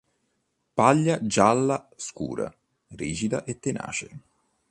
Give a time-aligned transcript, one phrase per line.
[0.73, 2.51] Paglia gialla scura,
[2.95, 4.19] rigida e tenace.